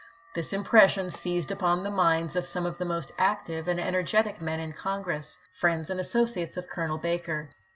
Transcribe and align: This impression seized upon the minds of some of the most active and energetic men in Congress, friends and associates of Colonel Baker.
This 0.33 0.51
impression 0.51 1.11
seized 1.11 1.51
upon 1.51 1.83
the 1.83 1.91
minds 1.91 2.35
of 2.35 2.47
some 2.47 2.65
of 2.65 2.79
the 2.79 2.85
most 2.85 3.11
active 3.19 3.67
and 3.67 3.79
energetic 3.79 4.41
men 4.41 4.59
in 4.59 4.73
Congress, 4.73 5.37
friends 5.53 5.91
and 5.91 5.99
associates 5.99 6.57
of 6.57 6.67
Colonel 6.67 6.97
Baker. 6.97 7.49